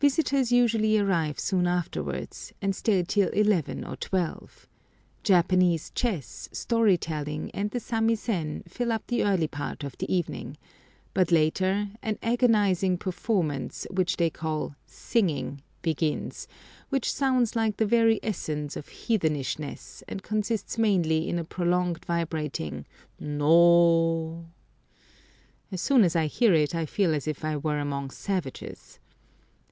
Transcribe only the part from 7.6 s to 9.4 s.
the samisen fill up the